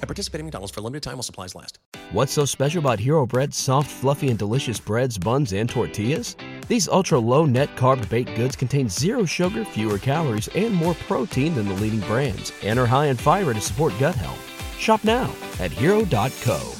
At 0.00 0.08
participating 0.08 0.46
McDonald's 0.46 0.72
for 0.72 0.80
a 0.80 0.82
limited 0.84 1.02
time 1.02 1.14
while 1.14 1.22
supplies 1.22 1.54
last. 1.54 1.78
What's 2.12 2.32
so 2.32 2.44
special 2.44 2.78
about 2.78 3.00
Hero 3.00 3.26
Bread's 3.26 3.56
soft, 3.56 3.90
fluffy, 3.90 4.30
and 4.30 4.38
delicious 4.38 4.78
breads, 4.78 5.18
buns, 5.18 5.52
and 5.52 5.68
tortillas? 5.68 6.36
These 6.68 6.88
ultra 6.88 7.18
low 7.18 7.46
net 7.46 7.74
carb 7.76 8.08
baked 8.08 8.34
goods 8.36 8.56
contain 8.56 8.88
zero 8.88 9.24
sugar, 9.24 9.64
fewer 9.64 9.98
calories, 9.98 10.48
and 10.54 10.72
more 10.74 10.94
protein 10.94 11.54
than 11.54 11.66
the 11.66 11.74
leading 11.74 12.00
brands, 12.00 12.52
and 12.62 12.78
are 12.78 12.86
high 12.86 13.06
in 13.06 13.16
fiber 13.16 13.54
to 13.54 13.60
support 13.60 13.92
gut 13.98 14.14
health. 14.14 14.40
Shop 14.78 15.02
now 15.02 15.30
at 15.58 15.72
hero.co. 15.72 16.74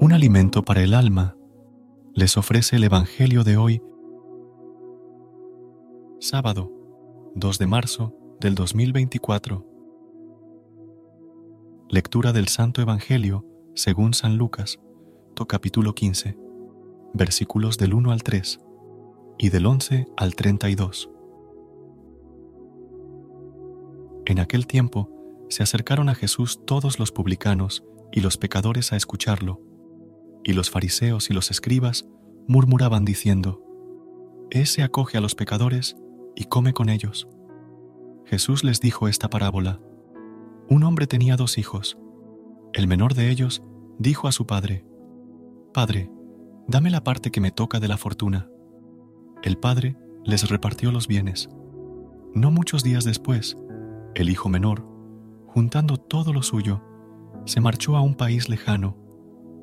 Un 0.00 0.12
alimento 0.12 0.62
para 0.62 0.82
el 0.82 0.92
alma 0.92 1.34
les 2.14 2.36
ofrece 2.36 2.76
el 2.76 2.84
Evangelio 2.84 3.42
de 3.42 3.56
hoy, 3.56 3.82
sábado 6.20 6.73
2 7.36 7.58
de 7.58 7.66
marzo 7.66 8.14
del 8.38 8.54
2024. 8.54 9.66
Lectura 11.88 12.32
del 12.32 12.46
Santo 12.46 12.80
Evangelio 12.80 13.44
según 13.74 14.14
San 14.14 14.36
Lucas, 14.36 14.78
capítulo 15.48 15.96
15, 15.96 16.38
versículos 17.12 17.76
del 17.76 17.94
1 17.94 18.12
al 18.12 18.22
3 18.22 18.60
y 19.36 19.48
del 19.48 19.66
11 19.66 20.06
al 20.16 20.36
32. 20.36 21.10
En 24.26 24.38
aquel 24.38 24.68
tiempo 24.68 25.10
se 25.48 25.64
acercaron 25.64 26.08
a 26.08 26.14
Jesús 26.14 26.64
todos 26.64 27.00
los 27.00 27.10
publicanos 27.10 27.82
y 28.12 28.20
los 28.20 28.36
pecadores 28.36 28.92
a 28.92 28.96
escucharlo, 28.96 29.60
y 30.44 30.52
los 30.52 30.70
fariseos 30.70 31.30
y 31.30 31.34
los 31.34 31.50
escribas 31.50 32.06
murmuraban 32.46 33.04
diciendo, 33.04 33.60
Ese 34.50 34.84
acoge 34.84 35.18
a 35.18 35.20
los 35.20 35.34
pecadores 35.34 35.96
y 36.34 36.44
come 36.44 36.72
con 36.72 36.88
ellos. 36.88 37.28
Jesús 38.24 38.64
les 38.64 38.80
dijo 38.80 39.08
esta 39.08 39.28
parábola. 39.28 39.80
Un 40.68 40.82
hombre 40.82 41.06
tenía 41.06 41.36
dos 41.36 41.58
hijos. 41.58 41.98
El 42.72 42.88
menor 42.88 43.14
de 43.14 43.30
ellos 43.30 43.62
dijo 43.98 44.28
a 44.28 44.32
su 44.32 44.46
padre, 44.46 44.84
Padre, 45.72 46.10
dame 46.66 46.90
la 46.90 47.04
parte 47.04 47.30
que 47.30 47.40
me 47.40 47.50
toca 47.50 47.80
de 47.80 47.88
la 47.88 47.96
fortuna. 47.96 48.48
El 49.42 49.58
padre 49.58 49.96
les 50.24 50.48
repartió 50.48 50.90
los 50.90 51.06
bienes. 51.06 51.50
No 52.32 52.50
muchos 52.50 52.82
días 52.82 53.04
después, 53.04 53.58
el 54.14 54.30
hijo 54.30 54.48
menor, 54.48 54.86
juntando 55.46 55.98
todo 55.98 56.32
lo 56.32 56.42
suyo, 56.42 56.82
se 57.44 57.60
marchó 57.60 57.96
a 57.96 58.00
un 58.00 58.14
país 58.14 58.48
lejano 58.48 58.96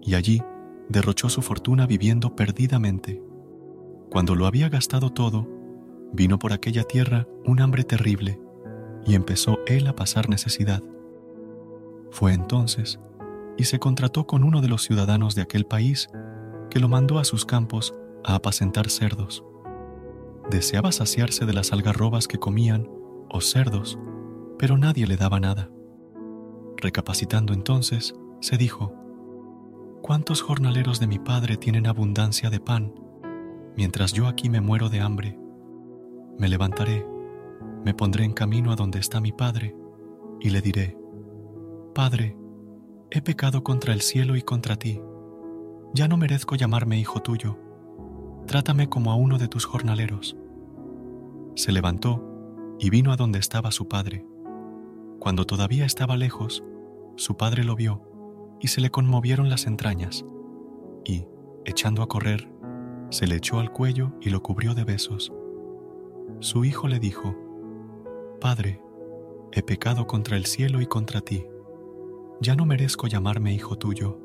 y 0.02 0.16
allí 0.16 0.42
derrochó 0.88 1.30
su 1.30 1.42
fortuna 1.42 1.88
viviendo 1.88 2.36
perdidamente. 2.36 3.22
Cuando 4.10 4.36
lo 4.36 4.46
había 4.46 4.70
gastado 4.70 5.10
todo, 5.10 5.48
vino 6.14 6.40
por 6.40 6.54
aquella 6.54 6.84
tierra 6.84 7.28
un 7.46 7.62
hambre 7.62 7.84
terrible 7.84 8.40
y 9.06 9.16
empezó 9.16 9.60
él 9.68 9.88
a 9.88 9.96
pasar 9.96 10.30
necesidad. 10.30 10.84
Fue 12.12 12.34
entonces 12.34 13.00
y 13.58 13.66
se 13.66 13.80
contrató 13.80 14.28
con 14.28 14.44
uno 14.44 14.62
de 14.62 14.68
los 14.68 14.84
ciudadanos 14.84 15.36
de 15.36 15.42
aquel 15.42 15.66
país 15.66 16.10
que 16.70 16.80
lo 16.80 16.90
mandó 16.90 17.20
a 17.20 17.24
sus 17.24 17.46
campos 17.46 17.94
a 18.24 18.36
apacentar 18.36 18.90
cerdos. 18.90 19.44
Deseaba 20.50 20.92
saciarse 20.92 21.46
de 21.46 21.54
las 21.54 21.72
algarrobas 21.72 22.28
que 22.28 22.40
comían, 22.40 22.90
o 23.30 23.40
cerdos, 23.40 23.98
pero 24.58 24.78
nadie 24.78 25.08
le 25.08 25.16
daba 25.16 25.40
nada. 25.40 25.70
Recapacitando 26.78 27.54
entonces, 27.54 28.16
se 28.42 28.58
dijo, 28.58 28.94
¿Cuántos 30.02 30.42
jornaleros 30.42 31.00
de 31.00 31.08
mi 31.08 31.20
padre 31.20 31.56
tienen 31.58 31.88
abundancia 31.88 32.50
de 32.50 32.60
pan, 32.60 32.94
mientras 33.78 34.14
yo 34.14 34.28
aquí 34.28 34.50
me 34.50 34.60
muero 34.60 34.90
de 34.90 35.00
hambre? 35.00 35.41
Me 36.42 36.50
levantaré, 36.50 37.06
me 37.86 37.94
pondré 37.94 38.24
en 38.24 38.34
camino 38.34 38.72
a 38.72 38.76
donde 38.76 38.98
está 38.98 39.22
mi 39.22 39.32
padre, 39.32 39.76
y 40.40 40.50
le 40.50 40.62
diré, 40.62 40.98
Padre, 41.94 42.36
he 43.12 43.22
pecado 43.22 43.64
contra 43.64 43.94
el 43.94 44.02
cielo 44.02 44.36
y 44.36 44.42
contra 44.42 44.76
ti. 44.76 45.00
Ya 45.94 46.08
no 46.08 46.18
merezco 46.18 46.56
llamarme 46.56 46.98
hijo 46.98 47.20
tuyo. 47.20 47.60
Trátame 48.48 48.90
como 48.90 49.12
a 49.12 49.16
uno 49.16 49.38
de 49.38 49.50
tus 49.50 49.66
jornaleros. 49.66 50.36
Se 51.54 51.72
levantó 51.72 52.76
y 52.80 52.90
vino 52.90 53.12
a 53.12 53.18
donde 53.18 53.38
estaba 53.38 53.70
su 53.70 53.88
padre. 53.88 54.26
Cuando 55.20 55.46
todavía 55.46 55.86
estaba 55.86 56.18
lejos, 56.18 56.64
su 57.18 57.38
padre 57.38 57.64
lo 57.64 57.76
vio 57.76 58.02
y 58.60 58.70
se 58.70 58.82
le 58.82 58.90
conmovieron 58.90 59.48
las 59.48 59.68
entrañas, 59.68 60.26
y, 61.06 61.28
echando 61.66 62.02
a 62.02 62.08
correr, 62.08 62.52
se 63.12 63.28
le 63.28 63.36
echó 63.36 63.60
al 63.60 63.72
cuello 63.72 64.14
y 64.22 64.32
lo 64.32 64.42
cubrió 64.42 64.74
de 64.74 64.86
besos. 64.86 65.32
Su 66.40 66.66
hijo 66.66 66.88
le 66.88 67.00
dijo, 67.00 67.36
Padre, 68.40 68.82
he 69.52 69.62
pecado 69.62 70.08
contra 70.08 70.38
el 70.38 70.46
cielo 70.46 70.82
y 70.82 70.86
contra 70.86 71.22
ti 71.22 71.46
ya 72.42 72.56
no 72.56 72.66
merezco 72.66 73.06
llamarme 73.06 73.54
hijo 73.54 73.78
tuyo. 73.78 74.20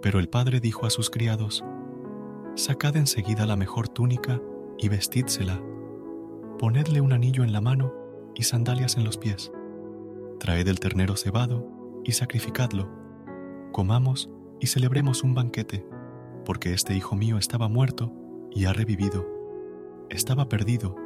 Pero 0.00 0.20
el 0.20 0.28
padre 0.28 0.60
dijo 0.60 0.86
a 0.86 0.90
sus 0.90 1.10
criados, 1.10 1.64
Sacad 2.54 2.96
enseguida 2.96 3.46
la 3.46 3.56
mejor 3.56 3.88
túnica 3.88 4.40
y 4.78 4.88
vestídsela. 4.88 5.60
Ponedle 6.58 7.00
un 7.00 7.12
anillo 7.12 7.42
en 7.42 7.52
la 7.52 7.60
mano 7.60 7.92
y 8.34 8.44
sandalias 8.44 8.96
en 8.96 9.04
los 9.04 9.18
pies. 9.18 9.52
Traed 10.38 10.68
el 10.68 10.78
ternero 10.78 11.16
cebado 11.16 11.68
y 12.04 12.12
sacrificadlo. 12.12 12.88
Comamos 13.72 14.30
y 14.60 14.68
celebremos 14.68 15.24
un 15.24 15.34
banquete, 15.34 15.84
porque 16.44 16.72
este 16.72 16.94
hijo 16.94 17.16
mío 17.16 17.38
estaba 17.38 17.68
muerto 17.68 18.12
y 18.52 18.66
ha 18.66 18.72
revivido. 18.72 19.39
Estaba 20.10 20.48
perdido 20.48 20.96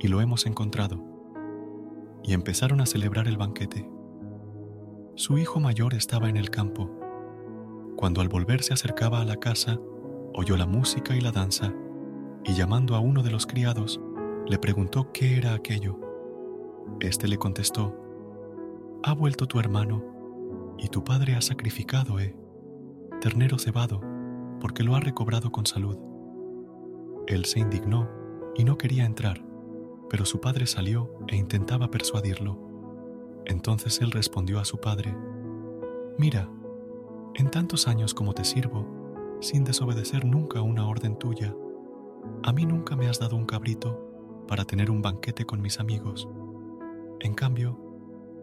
y 0.00 0.08
lo 0.08 0.20
hemos 0.20 0.44
encontrado. 0.44 0.98
Y 2.24 2.32
empezaron 2.32 2.80
a 2.80 2.86
celebrar 2.86 3.28
el 3.28 3.36
banquete. 3.36 3.88
Su 5.14 5.38
hijo 5.38 5.60
mayor 5.60 5.94
estaba 5.94 6.28
en 6.28 6.36
el 6.36 6.50
campo. 6.50 6.90
Cuando 7.96 8.20
al 8.20 8.28
volver 8.28 8.64
se 8.64 8.74
acercaba 8.74 9.20
a 9.20 9.24
la 9.24 9.36
casa, 9.36 9.78
oyó 10.34 10.56
la 10.56 10.66
música 10.66 11.14
y 11.14 11.20
la 11.20 11.30
danza, 11.30 11.72
y 12.44 12.54
llamando 12.54 12.96
a 12.96 13.00
uno 13.00 13.22
de 13.22 13.30
los 13.30 13.46
criados, 13.46 14.00
le 14.48 14.58
preguntó 14.58 15.12
qué 15.12 15.36
era 15.36 15.54
aquello. 15.54 15.96
Este 16.98 17.28
le 17.28 17.38
contestó, 17.38 17.94
Ha 19.04 19.14
vuelto 19.14 19.46
tu 19.46 19.60
hermano, 19.60 20.74
y 20.78 20.88
tu 20.88 21.04
padre 21.04 21.36
ha 21.36 21.42
sacrificado, 21.42 22.18
eh, 22.18 22.36
ternero 23.20 23.56
cebado, 23.56 24.00
porque 24.60 24.82
lo 24.82 24.96
ha 24.96 25.00
recobrado 25.00 25.52
con 25.52 25.64
salud. 25.64 25.96
Él 27.28 27.44
se 27.44 27.60
indignó 27.60 28.18
y 28.58 28.64
no 28.64 28.76
quería 28.76 29.06
entrar, 29.06 29.42
pero 30.10 30.26
su 30.26 30.40
padre 30.40 30.66
salió 30.66 31.10
e 31.28 31.36
intentaba 31.36 31.90
persuadirlo. 31.90 32.58
Entonces 33.46 34.00
él 34.02 34.10
respondió 34.10 34.58
a 34.58 34.66
su 34.66 34.78
padre, 34.78 35.16
Mira, 36.18 36.50
en 37.36 37.50
tantos 37.50 37.86
años 37.86 38.12
como 38.12 38.34
te 38.34 38.44
sirvo, 38.44 39.38
sin 39.40 39.62
desobedecer 39.62 40.24
nunca 40.24 40.60
una 40.60 40.88
orden 40.88 41.16
tuya, 41.16 41.54
a 42.42 42.52
mí 42.52 42.66
nunca 42.66 42.96
me 42.96 43.06
has 43.06 43.20
dado 43.20 43.36
un 43.36 43.46
cabrito 43.46 44.44
para 44.48 44.64
tener 44.64 44.90
un 44.90 45.02
banquete 45.02 45.46
con 45.46 45.62
mis 45.62 45.78
amigos. 45.78 46.28
En 47.20 47.34
cambio, 47.34 47.78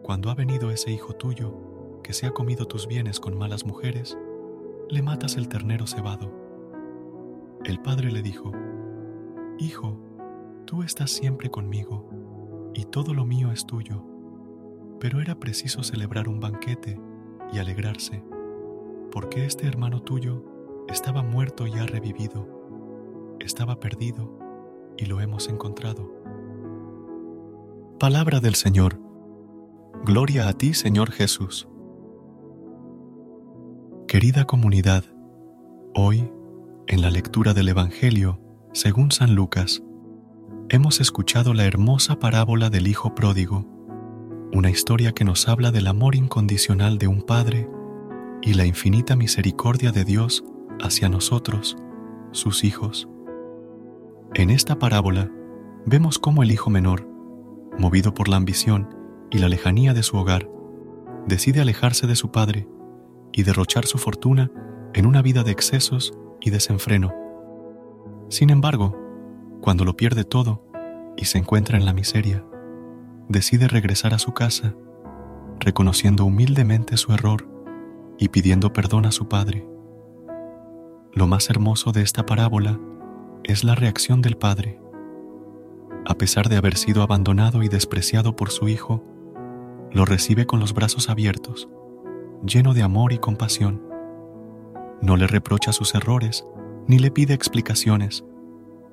cuando 0.02 0.30
ha 0.30 0.34
venido 0.34 0.70
ese 0.70 0.90
hijo 0.90 1.12
tuyo, 1.12 2.00
que 2.02 2.14
se 2.14 2.26
ha 2.26 2.30
comido 2.30 2.66
tus 2.66 2.86
bienes 2.86 3.20
con 3.20 3.36
malas 3.36 3.66
mujeres, 3.66 4.16
le 4.88 5.02
matas 5.02 5.36
el 5.36 5.48
ternero 5.48 5.86
cebado. 5.86 6.32
El 7.64 7.80
padre 7.80 8.10
le 8.10 8.22
dijo, 8.22 8.52
Hijo, 9.58 9.98
tú 10.66 10.82
estás 10.82 11.10
siempre 11.10 11.50
conmigo, 11.50 12.70
y 12.74 12.84
todo 12.84 13.14
lo 13.14 13.24
mío 13.24 13.50
es 13.52 13.64
tuyo 13.64 14.16
pero 15.00 15.20
era 15.20 15.38
preciso 15.38 15.82
celebrar 15.82 16.28
un 16.28 16.40
banquete 16.40 16.98
y 17.52 17.58
alegrarse, 17.58 18.24
porque 19.10 19.44
este 19.44 19.66
hermano 19.66 20.02
tuyo 20.02 20.44
estaba 20.88 21.22
muerto 21.22 21.66
y 21.66 21.72
ha 21.72 21.86
revivido, 21.86 23.36
estaba 23.40 23.78
perdido 23.78 24.38
y 24.96 25.06
lo 25.06 25.20
hemos 25.20 25.48
encontrado. 25.48 26.12
Palabra 27.98 28.40
del 28.40 28.54
Señor. 28.54 29.00
Gloria 30.04 30.48
a 30.48 30.52
ti, 30.52 30.74
Señor 30.74 31.10
Jesús. 31.10 31.68
Querida 34.06 34.44
comunidad, 34.44 35.04
hoy, 35.94 36.30
en 36.86 37.02
la 37.02 37.10
lectura 37.10 37.54
del 37.54 37.68
Evangelio, 37.68 38.40
según 38.72 39.10
San 39.10 39.34
Lucas, 39.34 39.82
hemos 40.68 41.00
escuchado 41.00 41.54
la 41.54 41.64
hermosa 41.64 42.18
parábola 42.18 42.70
del 42.70 42.88
Hijo 42.88 43.14
Pródigo 43.14 43.76
una 44.52 44.70
historia 44.70 45.12
que 45.12 45.24
nos 45.24 45.48
habla 45.48 45.70
del 45.70 45.86
amor 45.86 46.14
incondicional 46.14 46.98
de 46.98 47.08
un 47.08 47.22
Padre 47.22 47.68
y 48.42 48.54
la 48.54 48.64
infinita 48.64 49.16
misericordia 49.16 49.92
de 49.92 50.04
Dios 50.04 50.44
hacia 50.80 51.08
nosotros, 51.08 51.76
sus 52.30 52.64
hijos. 52.64 53.08
En 54.34 54.50
esta 54.50 54.78
parábola 54.78 55.30
vemos 55.84 56.18
cómo 56.18 56.42
el 56.42 56.50
hijo 56.50 56.70
menor, 56.70 57.06
movido 57.78 58.14
por 58.14 58.28
la 58.28 58.36
ambición 58.36 58.88
y 59.30 59.38
la 59.38 59.48
lejanía 59.48 59.92
de 59.94 60.02
su 60.02 60.16
hogar, 60.16 60.48
decide 61.26 61.60
alejarse 61.60 62.06
de 62.06 62.16
su 62.16 62.30
padre 62.30 62.66
y 63.32 63.42
derrochar 63.42 63.84
su 63.84 63.98
fortuna 63.98 64.50
en 64.94 65.06
una 65.06 65.22
vida 65.22 65.42
de 65.42 65.50
excesos 65.50 66.16
y 66.40 66.50
desenfreno. 66.50 67.12
Sin 68.30 68.50
embargo, 68.50 69.05
cuando 69.66 69.84
lo 69.84 69.96
pierde 69.96 70.22
todo 70.22 70.62
y 71.16 71.24
se 71.24 71.38
encuentra 71.38 71.76
en 71.76 71.84
la 71.84 71.92
miseria, 71.92 72.44
decide 73.28 73.66
regresar 73.66 74.14
a 74.14 74.20
su 74.20 74.32
casa, 74.32 74.76
reconociendo 75.58 76.24
humildemente 76.24 76.96
su 76.96 77.12
error 77.12 77.48
y 78.16 78.28
pidiendo 78.28 78.72
perdón 78.72 79.06
a 79.06 79.10
su 79.10 79.26
padre. 79.26 79.66
Lo 81.12 81.26
más 81.26 81.50
hermoso 81.50 81.90
de 81.90 82.02
esta 82.02 82.24
parábola 82.24 82.78
es 83.42 83.64
la 83.64 83.74
reacción 83.74 84.22
del 84.22 84.36
padre. 84.36 84.80
A 86.06 86.14
pesar 86.14 86.48
de 86.48 86.58
haber 86.58 86.76
sido 86.76 87.02
abandonado 87.02 87.64
y 87.64 87.68
despreciado 87.68 88.36
por 88.36 88.52
su 88.52 88.68
hijo, 88.68 89.02
lo 89.90 90.04
recibe 90.04 90.46
con 90.46 90.60
los 90.60 90.74
brazos 90.74 91.10
abiertos, 91.10 91.68
lleno 92.46 92.72
de 92.72 92.84
amor 92.84 93.12
y 93.12 93.18
compasión. 93.18 93.82
No 95.02 95.16
le 95.16 95.26
reprocha 95.26 95.72
sus 95.72 95.96
errores 95.96 96.46
ni 96.86 97.00
le 97.00 97.10
pide 97.10 97.34
explicaciones, 97.34 98.24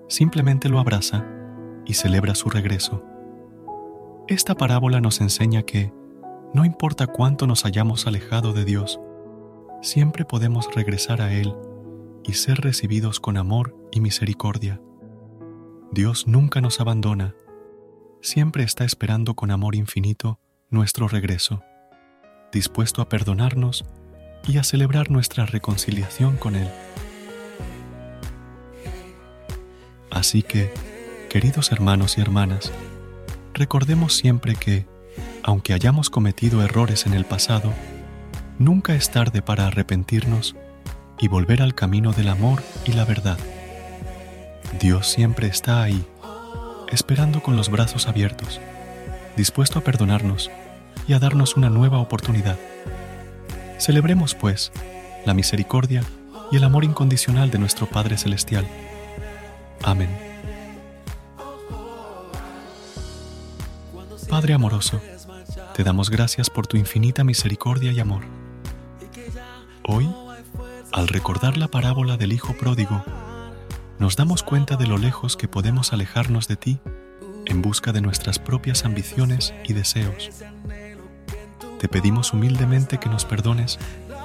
simplemente 0.08 0.70
lo 0.70 0.80
abraza 0.80 1.26
y 1.86 1.94
celebra 1.94 2.36
su 2.36 2.50
regreso. 2.50 3.04
Esta 4.28 4.56
parábola 4.56 5.02
nos 5.02 5.22
enseña 5.22 5.64
que, 5.64 5.92
no 6.54 6.66
importa 6.66 7.08
cuánto 7.08 7.48
nos 7.48 7.66
hayamos 7.66 8.08
alejado 8.08 8.54
de 8.54 8.64
Dios, 8.64 9.00
siempre 9.82 10.24
podemos 10.24 10.74
regresar 10.74 11.22
a 11.22 11.34
Él 11.34 11.54
y 12.24 12.34
ser 12.34 12.62
recibidos 12.62 13.20
con 13.20 13.38
amor 13.38 13.76
y 13.92 14.00
misericordia. 14.00 14.82
Dios 15.92 16.26
nunca 16.28 16.62
nos 16.62 16.80
abandona, 16.80 17.36
siempre 18.22 18.64
está 18.64 18.86
esperando 18.86 19.36
con 19.36 19.52
amor 19.52 19.76
infinito 19.76 20.40
nuestro 20.70 21.08
regreso, 21.08 21.62
dispuesto 22.52 23.02
a 23.02 23.10
perdonarnos 23.10 23.86
y 24.48 24.58
a 24.58 24.64
celebrar 24.64 25.12
nuestra 25.12 25.46
reconciliación 25.46 26.38
con 26.38 26.56
Él. 26.56 26.70
Así 30.24 30.42
que, 30.42 30.72
queridos 31.30 31.74
hermanos 31.74 32.18
y 32.18 32.22
hermanas, 32.22 32.72
recordemos 33.54 34.16
siempre 34.16 34.56
que, 34.56 34.86
aunque 35.44 35.74
hayamos 35.74 36.10
cometido 36.10 36.64
errores 36.64 37.06
en 37.06 37.14
el 37.14 37.26
pasado, 37.26 37.74
nunca 38.58 38.96
es 38.96 39.12
tarde 39.12 39.42
para 39.42 39.68
arrepentirnos 39.68 40.56
y 41.20 41.28
volver 41.28 41.62
al 41.62 41.76
camino 41.76 42.14
del 42.14 42.30
amor 42.30 42.64
y 42.86 42.94
la 42.94 43.04
verdad. 43.04 43.38
Dios 44.80 45.10
siempre 45.10 45.48
está 45.48 45.84
ahí, 45.84 46.06
esperando 46.90 47.44
con 47.44 47.58
los 47.58 47.68
brazos 47.70 48.08
abiertos, 48.08 48.62
dispuesto 49.36 49.80
a 49.80 49.84
perdonarnos 49.84 50.52
y 51.06 51.12
a 51.12 51.20
darnos 51.20 51.58
una 51.58 51.70
nueva 51.70 51.98
oportunidad. 51.98 52.58
Celebremos, 53.78 54.36
pues, 54.36 54.72
la 55.26 55.34
misericordia 55.34 56.02
y 56.50 56.56
el 56.56 56.64
amor 56.64 56.86
incondicional 56.86 57.52
de 57.52 57.60
nuestro 57.60 57.88
Padre 57.88 58.18
Celestial. 58.18 58.66
Amén. 59.84 60.10
Padre 64.30 64.54
amoroso, 64.54 65.02
te 65.76 65.84
damos 65.84 66.10
gracias 66.10 66.50
por 66.50 66.66
tu 66.66 66.78
infinita 66.78 67.24
misericordia 67.24 67.92
y 67.92 68.00
amor. 68.00 68.24
Hoy, 69.86 70.10
al 70.92 71.08
recordar 71.08 71.58
la 71.58 71.68
parábola 71.68 72.18
del 72.18 72.34
Hijo 72.34 72.54
Pródigo, 72.54 73.04
nos 74.00 74.16
damos 74.16 74.42
cuenta 74.42 74.76
de 74.78 74.88
lo 74.88 74.98
lejos 74.98 75.36
que 75.36 75.48
podemos 75.48 75.94
alejarnos 75.94 76.48
de 76.48 76.56
ti 76.56 76.80
en 77.46 77.62
busca 77.62 77.92
de 77.92 78.02
nuestras 78.02 78.40
propias 78.40 78.86
ambiciones 78.86 79.54
y 79.66 79.74
deseos. 79.74 80.32
Te 81.80 81.90
pedimos 81.90 82.32
humildemente 82.34 82.98
que 82.98 83.10
nos 83.10 83.26
perdones 83.26 83.78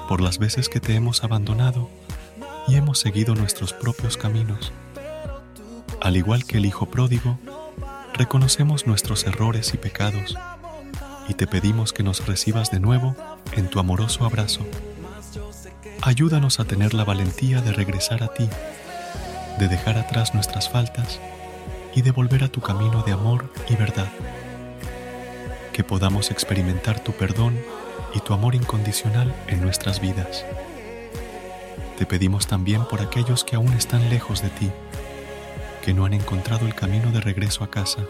por 0.07 0.21
las 0.21 0.39
veces 0.39 0.69
que 0.69 0.79
te 0.79 0.95
hemos 0.95 1.23
abandonado 1.23 1.89
y 2.67 2.75
hemos 2.75 2.99
seguido 2.99 3.35
nuestros 3.35 3.73
propios 3.73 4.15
caminos. 4.15 4.71
Al 6.01 6.15
igual 6.15 6.45
que 6.45 6.57
el 6.57 6.65
Hijo 6.65 6.85
Pródigo, 6.85 7.37
reconocemos 8.13 8.87
nuestros 8.87 9.25
errores 9.25 9.73
y 9.73 9.77
pecados 9.77 10.37
y 11.27 11.33
te 11.33 11.45
pedimos 11.45 11.91
que 11.91 12.03
nos 12.03 12.25
recibas 12.25 12.71
de 12.71 12.79
nuevo 12.79 13.15
en 13.51 13.69
tu 13.69 13.79
amoroso 13.79 14.23
abrazo. 14.23 14.61
Ayúdanos 16.01 16.61
a 16.61 16.65
tener 16.65 16.93
la 16.93 17.03
valentía 17.03 17.61
de 17.61 17.73
regresar 17.73 18.23
a 18.23 18.33
ti, 18.33 18.47
de 19.59 19.67
dejar 19.67 19.97
atrás 19.97 20.33
nuestras 20.33 20.69
faltas 20.69 21.19
y 21.93 22.01
de 22.01 22.11
volver 22.11 22.45
a 22.45 22.49
tu 22.49 22.61
camino 22.61 23.03
de 23.03 23.11
amor 23.11 23.51
y 23.67 23.75
verdad. 23.75 24.09
Que 25.73 25.83
podamos 25.83 26.31
experimentar 26.31 27.03
tu 27.03 27.11
perdón 27.11 27.59
y 28.15 28.21
tu 28.21 28.33
amor 28.33 28.55
incondicional 28.55 29.35
en 29.47 29.61
nuestras 29.61 29.99
vidas. 29.99 30.45
Te 31.97 32.05
pedimos 32.05 32.47
también 32.47 32.85
por 32.85 33.01
aquellos 33.01 33.43
que 33.43 33.57
aún 33.57 33.73
están 33.73 34.09
lejos 34.09 34.41
de 34.41 34.49
ti 34.49 34.71
que 35.81 35.93
no 35.93 36.05
han 36.05 36.13
encontrado 36.13 36.65
el 36.65 36.75
camino 36.75 37.11
de 37.11 37.21
regreso 37.21 37.63
a 37.63 37.69
casa. 37.69 38.05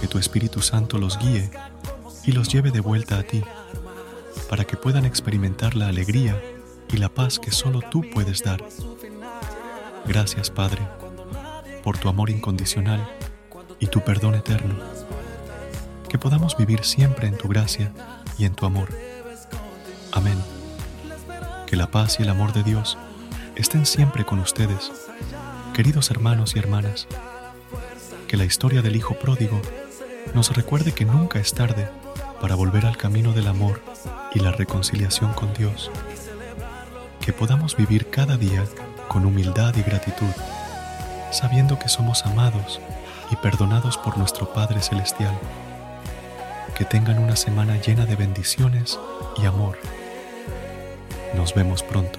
Que 0.00 0.06
tu 0.06 0.18
Espíritu 0.18 0.62
Santo 0.62 0.98
los 0.98 1.18
guíe 1.18 1.50
y 2.24 2.32
los 2.32 2.48
lleve 2.48 2.70
de 2.70 2.80
vuelta 2.80 3.18
a 3.18 3.22
ti, 3.22 3.42
para 4.48 4.64
que 4.64 4.76
puedan 4.76 5.04
experimentar 5.04 5.74
la 5.74 5.88
alegría 5.88 6.40
y 6.92 6.98
la 6.98 7.08
paz 7.08 7.38
que 7.38 7.50
solo 7.50 7.80
tú 7.90 8.02
puedes 8.12 8.42
dar. 8.42 8.64
Gracias, 10.06 10.50
Padre, 10.50 10.80
por 11.82 11.98
tu 11.98 12.08
amor 12.08 12.30
incondicional 12.30 13.08
y 13.80 13.86
tu 13.86 14.00
perdón 14.00 14.34
eterno. 14.34 14.76
Que 16.08 16.18
podamos 16.18 16.56
vivir 16.56 16.84
siempre 16.84 17.28
en 17.28 17.36
tu 17.36 17.48
gracia 17.48 17.92
y 18.38 18.44
en 18.44 18.54
tu 18.54 18.64
amor. 18.64 18.88
Amén. 20.12 20.38
Que 21.66 21.76
la 21.76 21.90
paz 21.90 22.18
y 22.18 22.22
el 22.22 22.30
amor 22.30 22.52
de 22.52 22.62
Dios 22.62 22.96
estén 23.56 23.84
siempre 23.84 24.24
con 24.24 24.38
ustedes 24.38 24.90
Queridos 25.78 26.10
hermanos 26.10 26.56
y 26.56 26.58
hermanas, 26.58 27.06
que 28.26 28.36
la 28.36 28.44
historia 28.44 28.82
del 28.82 28.96
Hijo 28.96 29.14
Pródigo 29.14 29.62
nos 30.34 30.52
recuerde 30.56 30.90
que 30.90 31.04
nunca 31.04 31.38
es 31.38 31.54
tarde 31.54 31.88
para 32.40 32.56
volver 32.56 32.84
al 32.84 32.96
camino 32.96 33.32
del 33.32 33.46
amor 33.46 33.80
y 34.34 34.40
la 34.40 34.50
reconciliación 34.50 35.34
con 35.34 35.54
Dios. 35.54 35.92
Que 37.20 37.32
podamos 37.32 37.76
vivir 37.76 38.10
cada 38.10 38.36
día 38.36 38.64
con 39.06 39.24
humildad 39.24 39.72
y 39.76 39.82
gratitud, 39.82 40.34
sabiendo 41.30 41.78
que 41.78 41.88
somos 41.88 42.26
amados 42.26 42.80
y 43.30 43.36
perdonados 43.36 43.98
por 43.98 44.18
nuestro 44.18 44.52
Padre 44.52 44.82
Celestial. 44.82 45.38
Que 46.76 46.86
tengan 46.86 47.20
una 47.20 47.36
semana 47.36 47.80
llena 47.80 48.04
de 48.04 48.16
bendiciones 48.16 48.98
y 49.40 49.46
amor. 49.46 49.78
Nos 51.36 51.54
vemos 51.54 51.84
pronto. 51.84 52.18